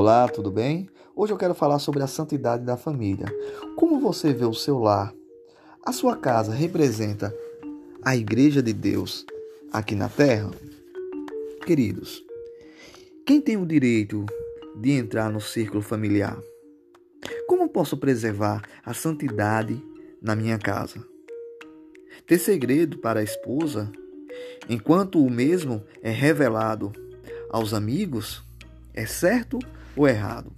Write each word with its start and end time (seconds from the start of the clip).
Olá, 0.00 0.28
tudo 0.28 0.48
bem? 0.48 0.88
Hoje 1.16 1.32
eu 1.32 1.36
quero 1.36 1.56
falar 1.56 1.80
sobre 1.80 2.04
a 2.04 2.06
santidade 2.06 2.64
da 2.64 2.76
família. 2.76 3.26
Como 3.74 3.98
você 3.98 4.32
vê 4.32 4.44
o 4.44 4.54
seu 4.54 4.78
lar? 4.78 5.12
A 5.84 5.92
sua 5.92 6.14
casa 6.14 6.52
representa 6.52 7.34
a 8.04 8.14
igreja 8.14 8.62
de 8.62 8.72
Deus 8.72 9.26
aqui 9.72 9.96
na 9.96 10.08
terra? 10.08 10.52
Queridos, 11.66 12.24
quem 13.26 13.40
tem 13.40 13.56
o 13.56 13.66
direito 13.66 14.24
de 14.80 14.92
entrar 14.92 15.32
no 15.32 15.40
círculo 15.40 15.82
familiar? 15.82 16.40
Como 17.48 17.68
posso 17.68 17.96
preservar 17.96 18.62
a 18.86 18.94
santidade 18.94 19.84
na 20.22 20.36
minha 20.36 20.60
casa? 20.60 21.04
Ter 22.24 22.38
segredo 22.38 22.98
para 22.98 23.18
a 23.18 23.24
esposa, 23.24 23.90
enquanto 24.68 25.20
o 25.20 25.28
mesmo 25.28 25.82
é 26.00 26.12
revelado 26.12 26.92
aos 27.50 27.74
amigos, 27.74 28.46
é 28.94 29.06
certo 29.06 29.58
ou 29.96 30.08
errado? 30.08 30.52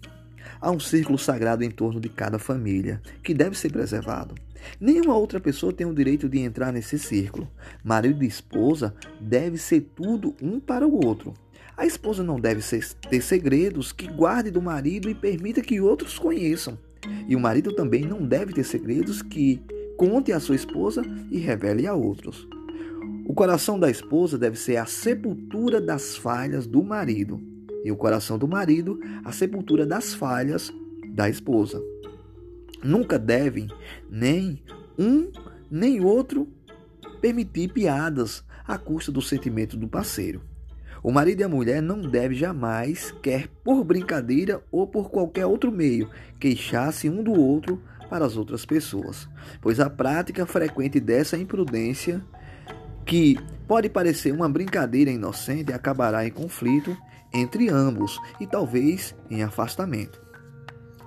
Há 0.61 0.71
um 0.71 0.81
círculo 0.81 1.19
sagrado 1.19 1.65
em 1.65 1.71
torno 1.71 2.01
de 2.01 2.09
cada 2.09 2.39
família, 2.39 3.01
que 3.23 3.33
deve 3.33 3.57
ser 3.57 3.73
preservado. 3.73 4.35
Nenhuma 4.79 5.17
outra 5.17 5.41
pessoa 5.41 5.73
tem 5.73 5.87
o 5.87 5.95
direito 5.95 6.29
de 6.29 6.39
entrar 6.39 6.73
nesse 6.73 6.99
círculo. 6.99 7.49
Marido 7.83 8.23
e 8.23 8.27
esposa 8.27 8.95
deve 9.21 9.57
ser 9.57 9.81
tudo 9.95 10.35
um 10.43 10.61
para 10.61 10.87
o 10.87 11.05
outro. 11.05 11.33
A 11.77 11.87
esposa 11.87 12.23
não 12.23 12.39
deve 12.39 12.61
ter 13.09 13.23
segredos 13.23 13.91
que 13.91 14.07
guarde 14.07 14.51
do 14.51 14.61
marido 14.61 15.09
e 15.09 15.15
permita 15.15 15.63
que 15.63 15.81
outros 15.81 16.19
conheçam. 16.19 16.79
E 17.27 17.35
o 17.35 17.41
marido 17.41 17.73
também 17.73 18.03
não 18.03 18.23
deve 18.27 18.53
ter 18.53 18.65
segredos 18.65 19.23
que 19.23 19.63
conte 19.97 20.31
à 20.31 20.39
sua 20.39 20.57
esposa 20.57 21.03
e 21.31 21.39
revele 21.39 21.87
a 21.87 21.95
outros. 21.95 22.47
O 23.27 23.33
coração 23.33 23.79
da 23.79 23.91
esposa 23.91 24.37
deve 24.37 24.59
ser 24.59 24.77
a 24.77 24.85
sepultura 24.85 25.81
das 25.81 26.17
falhas 26.17 26.67
do 26.67 26.83
marido, 26.83 27.41
e 27.85 27.91
o 27.91 27.97
coração 27.97 28.39
do 28.39 28.49
marido 28.49 29.01
a 29.25 29.33
sepultura 29.33 29.87
das 29.87 30.15
falhas 30.15 30.73
da 31.09 31.29
esposa. 31.29 31.83
Nunca 32.83 33.19
devem 33.19 33.69
nem 34.11 34.63
um 34.99 35.31
nem 35.71 36.05
outro 36.05 36.49
permitir 37.21 37.73
piadas 37.73 38.45
à 38.67 38.77
custa 38.79 39.13
do 39.13 39.23
sentimento 39.23 39.77
do 39.77 39.87
parceiro. 39.87 40.43
O 41.03 41.11
marido 41.11 41.41
e 41.41 41.45
a 41.45 41.49
mulher 41.49 41.81
não 41.81 42.03
devem 42.03 42.37
jamais, 42.37 43.15
quer 43.23 43.49
por 43.65 43.85
brincadeira 43.85 44.63
ou 44.71 44.87
por 44.87 45.11
qualquer 45.11 45.47
outro 45.47 45.73
meio, 45.73 46.11
queixar-se 46.39 47.09
um 47.09 47.23
do 47.23 47.33
outro 47.33 47.81
para 48.11 48.27
as 48.27 48.37
outras 48.37 48.67
pessoas, 48.67 49.29
pois 49.63 49.81
a 49.81 49.89
prática 49.89 50.45
frequente 50.45 51.01
dessa 51.01 51.39
imprudência, 51.39 52.21
que 53.07 53.39
pode 53.67 53.89
parecer 53.89 54.33
uma 54.33 54.49
brincadeira 54.49 55.11
inocente, 55.11 55.73
acabará 55.73 56.27
em 56.27 56.31
conflito 56.31 56.97
entre 57.33 57.69
ambos 57.69 58.21
e 58.41 58.47
talvez 58.47 59.15
em 59.31 59.43
afastamento. 59.43 60.21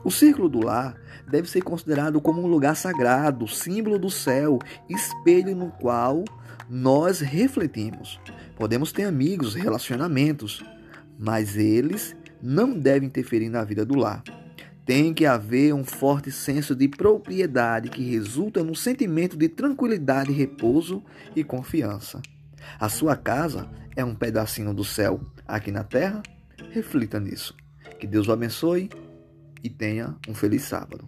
O 0.04 0.12
círculo 0.12 0.50
do 0.50 0.66
lar 0.66 0.96
deve 1.30 1.50
ser 1.50 1.62
considerado 1.62 2.20
como 2.20 2.42
um 2.42 2.48
lugar 2.48 2.76
sagrado, 2.76 3.48
símbolo 3.48 3.98
do 3.98 4.10
céu, 4.10 4.60
espelho 4.90 5.56
no 5.56 5.72
qual 5.72 6.26
nós 6.70 7.20
refletimos. 7.22 8.20
Podemos 8.58 8.92
ter 8.92 9.04
amigos, 9.04 9.56
relacionamentos, 9.56 10.64
mas 11.18 11.56
eles 11.56 12.16
não 12.42 12.78
devem 12.78 13.08
interferir 13.08 13.50
na 13.50 13.64
vida 13.64 13.86
do 13.86 13.96
lar. 13.96 14.22
Tem 14.86 15.14
que 15.14 15.26
haver 15.26 15.74
um 15.74 15.86
forte 15.86 16.30
senso 16.30 16.76
de 16.76 16.90
propriedade 16.90 17.90
que 17.90 18.04
resulta 18.04 18.62
no 18.62 18.76
sentimento 18.76 19.38
de 19.38 19.48
tranquilidade, 19.48 20.34
repouso 20.34 21.02
e 21.34 21.42
confiança. 21.42 22.22
A 22.80 22.90
sua 22.90 23.16
casa 23.16 23.70
é 23.96 24.04
um 24.04 24.16
pedacinho 24.16 24.74
do 24.74 24.84
céu 24.84 25.22
aqui 25.48 25.72
na 25.72 25.84
terra? 25.84 26.22
Reflita 26.72 27.20
nisso. 27.20 27.56
Que 28.00 28.08
Deus 28.08 28.28
o 28.28 28.32
abençoe 28.32 28.90
e 29.64 29.70
tenha 29.70 30.16
um 30.28 30.34
feliz 30.34 30.64
sábado. 30.64 31.08